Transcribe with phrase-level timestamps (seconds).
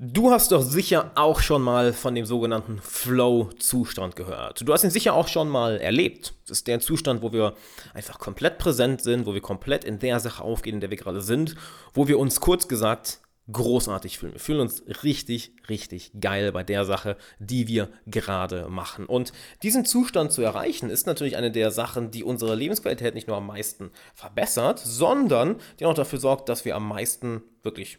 [0.00, 4.62] Du hast doch sicher auch schon mal von dem sogenannten Flow-Zustand gehört.
[4.64, 6.34] Du hast ihn sicher auch schon mal erlebt.
[6.46, 7.54] Das ist der Zustand, wo wir
[7.94, 11.20] einfach komplett präsent sind, wo wir komplett in der Sache aufgehen, in der wir gerade
[11.20, 11.56] sind,
[11.94, 13.18] wo wir uns kurz gesagt
[13.50, 14.34] großartig fühlen.
[14.34, 19.04] Wir fühlen uns richtig, richtig geil bei der Sache, die wir gerade machen.
[19.04, 19.32] Und
[19.64, 23.46] diesen Zustand zu erreichen, ist natürlich eine der Sachen, die unsere Lebensqualität nicht nur am
[23.48, 27.98] meisten verbessert, sondern die auch dafür sorgt, dass wir am meisten wirklich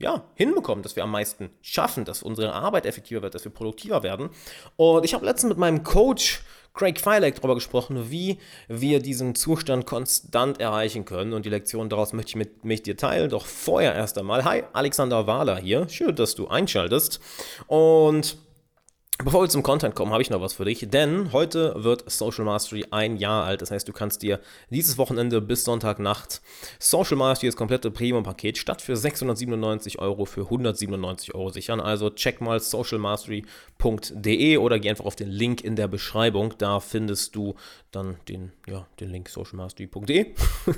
[0.00, 4.02] ja, hinbekommen, dass wir am meisten schaffen, dass unsere Arbeit effektiver wird, dass wir produktiver
[4.02, 4.30] werden.
[4.76, 9.86] Und ich habe letztens mit meinem Coach Craig Feilek darüber gesprochen, wie wir diesen Zustand
[9.86, 11.32] konstant erreichen können.
[11.32, 13.28] Und die Lektion daraus möchte ich mit, mit dir teilen.
[13.28, 15.88] Doch vorher erst einmal, hi, Alexander Wahler hier.
[15.88, 17.20] Schön, dass du einschaltest.
[17.66, 18.38] Und
[19.22, 22.46] Bevor wir zum Content kommen, habe ich noch was für dich, denn heute wird Social
[22.46, 23.60] Mastery ein Jahr alt.
[23.60, 26.40] Das heißt, du kannst dir dieses Wochenende bis Sonntagnacht
[26.78, 31.80] Social Mastery, das komplette Premium-Paket, statt für 697 Euro für 197 Euro sichern.
[31.80, 36.54] Also check mal socialmastery.de oder geh einfach auf den Link in der Beschreibung.
[36.56, 37.56] Da findest du
[37.90, 40.34] dann den, ja, den Link socialmastery.de.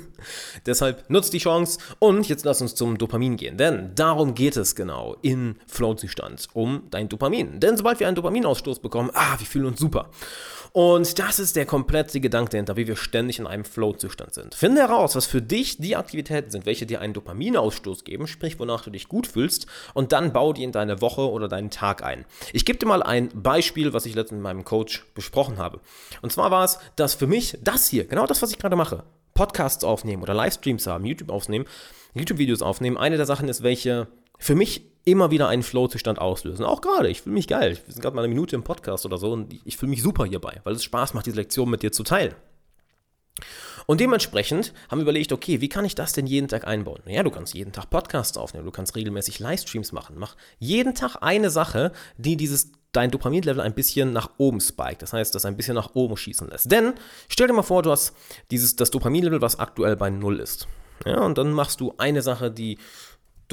[0.65, 4.75] Deshalb nutzt die Chance und jetzt lass uns zum Dopamin gehen, denn darum geht es
[4.75, 7.59] genau in Flow-Zustand, um dein Dopamin.
[7.59, 10.09] Denn sobald wir ein Dopamin Dopaminausstoß bekommen, ah, wir fühlen uns super.
[10.71, 14.55] Und das ist der komplette Gedanke dahinter, wie wir ständig in einem Flow-Zustand sind.
[14.55, 18.83] Finde heraus, was für dich die Aktivitäten sind, welche dir einen Dopaminausstoß geben, sprich, wonach
[18.83, 22.25] du dich gut fühlst, und dann bau die in deine Woche oder deinen Tag ein.
[22.53, 25.79] Ich gebe dir mal ein Beispiel, was ich letztens mit meinem Coach besprochen habe.
[26.23, 29.03] Und zwar war es, dass für mich das hier, genau das, was ich gerade mache,
[29.35, 31.65] Podcasts aufnehmen oder Livestreams haben, YouTube aufnehmen,
[32.15, 34.07] YouTube-Videos aufnehmen, eine der Sachen ist, welche
[34.39, 36.65] für mich immer wieder einen Flow-Zustand auslösen.
[36.65, 37.77] Auch gerade, ich fühle mich geil.
[37.85, 40.25] Wir sind gerade mal eine Minute im Podcast oder so und ich fühle mich super
[40.25, 42.35] hierbei, weil es Spaß macht, diese Lektion mit dir zu teilen.
[43.85, 47.01] Und dementsprechend haben wir überlegt, okay, wie kann ich das denn jeden Tag einbauen?
[47.05, 50.15] Naja, du kannst jeden Tag Podcasts aufnehmen, du kannst regelmäßig Livestreams machen.
[50.17, 55.01] Mach jeden Tag eine Sache, die dieses dein Dopaminlevel ein bisschen nach oben spiked.
[55.01, 56.71] Das heißt, das ein bisschen nach oben schießen lässt.
[56.71, 56.93] Denn
[57.27, 58.15] stell dir mal vor, du hast
[58.51, 60.67] dieses, das Dopaminlevel, was aktuell bei Null ist.
[61.05, 62.77] Ja, und dann machst du eine Sache, die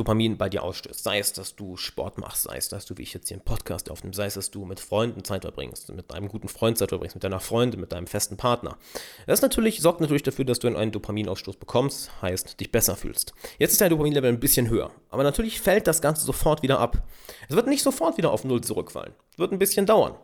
[0.00, 1.02] Dopamin bei dir ausstößt.
[1.02, 3.44] Sei es, dass du Sport machst, sei es, dass du, wie ich jetzt hier einen
[3.44, 6.88] Podcast aufnimmst, sei es, dass du mit Freunden Zeit verbringst, mit einem guten Freund Zeit
[6.88, 8.78] verbringst, mit deiner Freundin, mit deinem festen Partner.
[9.26, 13.34] Das natürlich, sorgt natürlich dafür, dass du einen Dopaminausstoß bekommst, heißt, dich besser fühlst.
[13.58, 17.06] Jetzt ist dein Dopaminlevel ein bisschen höher, aber natürlich fällt das Ganze sofort wieder ab.
[17.48, 19.12] Es wird nicht sofort wieder auf Null zurückfallen.
[19.32, 20.14] Es wird ein bisschen dauern.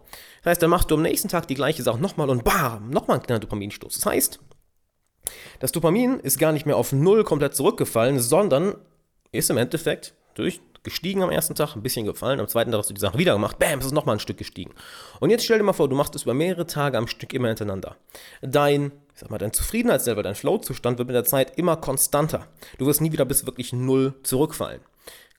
[0.43, 3.19] Das heißt, dann machst du am nächsten Tag die gleiche Sache nochmal und bam, nochmal
[3.19, 3.95] ein kleiner Dopaminstoß.
[3.95, 4.41] Das heißt,
[5.61, 8.77] das Dopamin ist gar nicht mehr auf Null komplett zurückgefallen, sondern
[9.37, 12.91] ist im Endeffekt durch gestiegen am ersten Tag, ein bisschen gefallen, am zweiten Tag hast
[12.91, 14.73] du die Sache wieder gemacht, bam, es ist nochmal ein Stück gestiegen.
[15.19, 17.49] Und jetzt stell dir mal vor, du machst es über mehrere Tage am Stück immer
[17.49, 17.97] hintereinander.
[18.41, 22.47] Dein, ich sag mal, dein Zufriedenheitslevel, dein Flow-Zustand wird mit der Zeit immer konstanter.
[22.79, 24.81] Du wirst nie wieder bis wirklich null zurückfallen.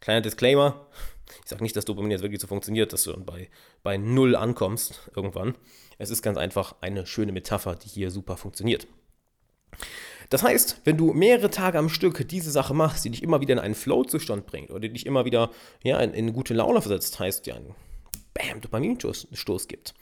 [0.02, 0.86] Kleiner Disclaimer,
[1.44, 3.50] ich sage nicht, dass Dopamin jetzt wirklich so funktioniert, dass du dann bei,
[3.84, 5.56] bei null ankommst irgendwann.
[5.98, 8.86] Es ist ganz einfach eine schöne Metapher, die hier super funktioniert.
[10.30, 13.54] Das heißt, wenn du mehrere Tage am Stück diese Sache machst, die dich immer wieder
[13.54, 15.52] in einen Flow-Zustand bringt oder die dich immer wieder
[15.84, 17.74] ja, in, in gute Laune versetzt, heißt ja einen
[18.34, 19.94] Bam, Dopaminstoß gibt,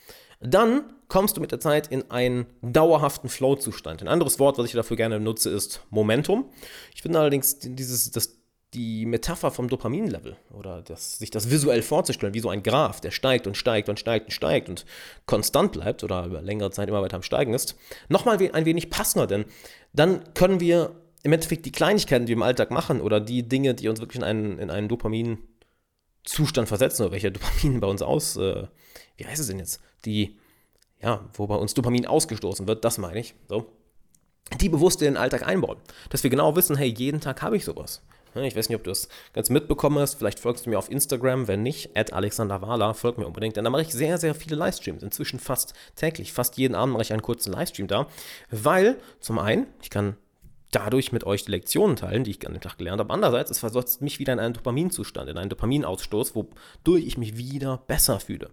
[0.41, 4.02] dann kommst du mit der Zeit in einen dauerhaften Flow-Zustand.
[4.02, 6.50] Ein anderes Wort, was ich dafür gerne nutze, ist Momentum.
[6.94, 8.38] Ich finde allerdings dieses, das
[8.75, 13.12] die Metapher vom Dopaminlevel oder das, sich das visuell vorzustellen, wie so ein Graph, der
[13.12, 14.86] steigt und steigt und steigt und steigt und
[15.25, 17.75] konstant bleibt oder über längere Zeit immer weiter am Steigen ist,
[18.09, 19.46] nochmal ein wenig passender, denn
[19.94, 23.74] dann können wir im Endeffekt die Kleinigkeiten, die wir im Alltag machen oder die Dinge,
[23.74, 28.35] die uns wirklich in einen, in einen Dopamin-Zustand versetzen oder welcher Dopamin bei uns aus,
[28.35, 28.68] äh,
[29.18, 30.38] wie heißt es denn jetzt, die,
[31.02, 33.66] ja, wo bei uns Dopamin ausgestoßen wird, das meine ich, so,
[34.59, 35.78] die bewusst in den Alltag einbauen.
[36.09, 38.02] Dass wir genau wissen, hey, jeden Tag habe ich sowas.
[38.44, 40.16] Ich weiß nicht, ob du das ganz mitbekommen hast.
[40.16, 41.47] Vielleicht folgst du mir auf Instagram.
[41.47, 43.56] Wenn nicht, at Alexander Wahler, folg mir unbedingt.
[43.56, 45.03] Denn da mache ich sehr, sehr viele Livestreams.
[45.03, 46.34] Inzwischen fast täglich.
[46.34, 48.07] Fast jeden Abend mache ich einen kurzen Livestream da.
[48.51, 50.18] Weil, zum einen, ich kann
[50.72, 53.13] dadurch mit euch die Lektionen teilen, die ich an dem Tag gelernt habe.
[53.13, 57.84] Andererseits, es versetzt mich wieder in einen Dopaminzustand, in einen Dopaminausstoß, wodurch ich mich wieder
[57.88, 58.49] besser fühle.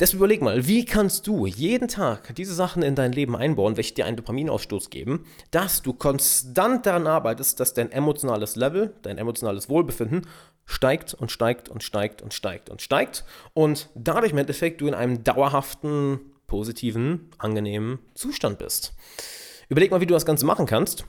[0.00, 3.94] Deshalb überleg mal, wie kannst du jeden Tag diese Sachen in dein Leben einbauen, welche
[3.94, 9.68] dir einen Dopaminausstoß geben, dass du konstant daran arbeitest, dass dein emotionales Level, dein emotionales
[9.68, 10.26] Wohlbefinden
[10.64, 14.94] steigt und steigt und steigt und steigt und steigt und dadurch im Endeffekt du in
[14.94, 16.18] einem dauerhaften,
[16.48, 18.94] positiven, angenehmen Zustand bist.
[19.68, 21.04] Überleg mal, wie du das Ganze machen kannst,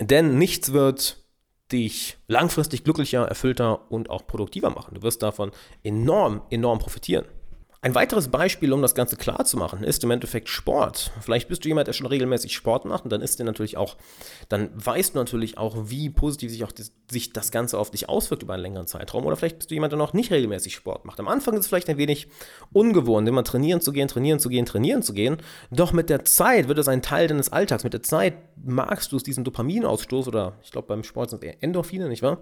[0.00, 1.18] denn nichts wird
[1.70, 4.94] dich langfristig glücklicher, erfüllter und auch produktiver machen.
[4.94, 5.52] Du wirst davon
[5.82, 7.26] enorm, enorm profitieren.
[7.84, 11.10] Ein weiteres Beispiel, um das Ganze klar zu machen, ist im Endeffekt Sport.
[11.20, 13.96] Vielleicht bist du jemand, der schon regelmäßig Sport macht und dann ist dir natürlich auch,
[14.48, 18.08] dann weißt du natürlich auch, wie positiv sich auch das, sich das Ganze auf dich
[18.08, 19.26] auswirkt über einen längeren Zeitraum.
[19.26, 21.18] Oder vielleicht bist du jemand, der noch nicht regelmäßig Sport macht.
[21.18, 22.28] Am Anfang ist es vielleicht ein wenig
[22.72, 25.38] ungewohnt, immer trainieren zu gehen, trainieren zu gehen, trainieren zu gehen.
[25.72, 27.82] Doch mit der Zeit wird es ein Teil deines Alltags.
[27.82, 28.34] Mit der Zeit
[28.64, 32.22] magst du es, diesen Dopaminausstoß oder ich glaube beim Sport sind es eher Endorphine, nicht
[32.22, 32.38] wahr?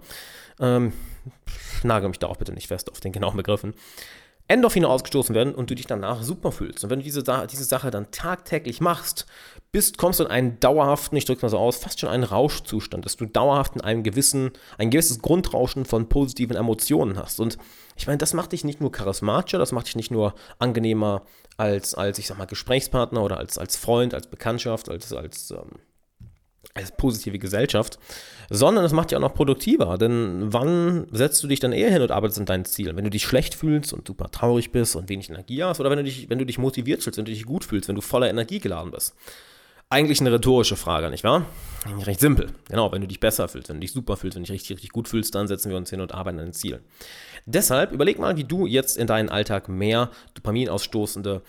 [0.59, 0.93] Ähm,
[1.81, 3.73] nagel mich da auch bitte nicht fest auf den genauen Begriffen.
[4.51, 6.83] Endorphine ausgestoßen werden und du dich danach super fühlst.
[6.83, 9.25] Und wenn du diese, diese Sache dann tagtäglich machst,
[9.71, 13.05] bist, kommst du in einen dauerhaften, ich drücke mal so aus, fast schon einen Rauschzustand,
[13.05, 17.39] dass du dauerhaft in einem gewissen, ein gewisses Grundrauschen von positiven Emotionen hast.
[17.39, 17.57] Und
[17.95, 21.23] ich meine, das macht dich nicht nur charismatischer, das macht dich nicht nur angenehmer
[21.55, 25.79] als, als ich sag mal, Gesprächspartner oder als, als Freund, als Bekanntschaft, als, als ähm,
[26.73, 27.99] als positive Gesellschaft,
[28.49, 29.97] sondern es macht dich auch noch produktiver.
[29.97, 32.95] Denn wann setzt du dich dann eher hin und arbeitest an deinen Zielen?
[32.95, 35.97] Wenn du dich schlecht fühlst und super traurig bist und wenig Energie hast, oder wenn
[35.97, 38.29] du dich, wenn du dich motiviert fühlst, wenn du dich gut fühlst, wenn du voller
[38.29, 39.15] Energie geladen bist?
[39.89, 41.45] Eigentlich eine rhetorische Frage, nicht wahr?
[41.83, 42.47] Eigentlich recht simpel.
[42.69, 44.77] Genau, wenn du dich besser fühlst, wenn du dich super fühlst, wenn du dich richtig,
[44.77, 46.79] richtig gut fühlst, dann setzen wir uns hin und arbeiten an den Zielen.
[47.45, 51.41] Deshalb überleg mal, wie du jetzt in deinen Alltag mehr dopaminausstoßende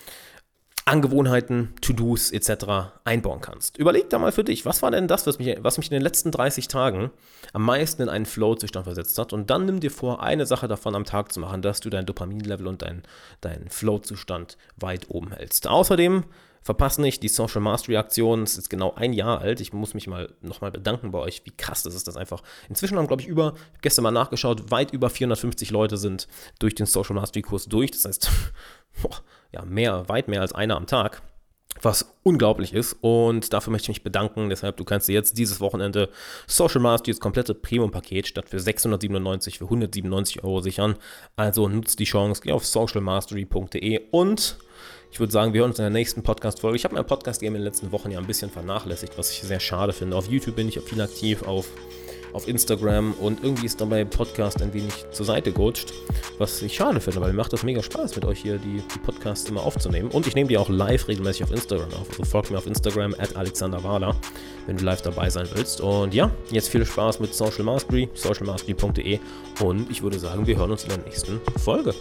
[0.84, 2.92] Angewohnheiten, To-Dos etc.
[3.04, 3.78] einbauen kannst.
[3.78, 6.02] Überleg da mal für dich, was war denn das, was mich, was mich in den
[6.02, 7.10] letzten 30 Tagen
[7.52, 9.32] am meisten in einen Flow-Zustand versetzt hat?
[9.32, 12.06] Und dann nimm dir vor, eine Sache davon am Tag zu machen, dass du dein
[12.06, 13.04] Dopaminlevel und deinen
[13.40, 15.68] dein Flow-Zustand weit oben hältst.
[15.68, 16.24] Außerdem
[16.62, 18.42] verpasse nicht die Social Mastery Aktion.
[18.42, 19.60] Es ist genau ein Jahr alt.
[19.60, 22.42] Ich muss mich mal nochmal bedanken bei euch, wie krass das ist das einfach.
[22.68, 26.28] Inzwischen haben, glaube ich, über, gestern mal nachgeschaut, weit über 450 Leute sind
[26.58, 27.90] durch den Social Mastery Kurs durch.
[27.90, 28.30] Das heißt,
[29.52, 31.22] ja, mehr, weit mehr als einer am Tag.
[31.80, 34.50] Was unglaublich ist und dafür möchte ich mich bedanken.
[34.50, 36.10] Deshalb, du kannst dir jetzt dieses Wochenende
[36.46, 40.96] Social Mastery, das komplette Premium-Paket, statt für 697 für 197 Euro sichern.
[41.34, 44.58] Also nutzt die Chance, geh auf socialmastery.de und
[45.10, 46.76] ich würde sagen, wir hören uns in der nächsten Podcast-Folge.
[46.76, 49.60] Ich habe mein Podcast-Game in den letzten Wochen ja ein bisschen vernachlässigt, was ich sehr
[49.60, 50.16] schade finde.
[50.16, 51.68] Auf YouTube bin ich viel aktiv, auf
[52.32, 55.92] auf Instagram und irgendwie ist dabei Podcast ein wenig zur Seite gerutscht,
[56.38, 58.98] was ich schade finde, weil mir macht das mega Spaß, mit euch hier die, die
[58.98, 60.10] Podcasts immer aufzunehmen.
[60.10, 62.08] Und ich nehme die auch live regelmäßig auf Instagram auf.
[62.10, 64.14] Also folgt mir auf Instagram at alexanderwala,
[64.66, 65.80] wenn du live dabei sein willst.
[65.80, 69.18] Und ja, jetzt viel Spaß mit Social Mastery, socialmastery.de
[69.60, 71.94] und ich würde sagen, wir hören uns in der nächsten Folge.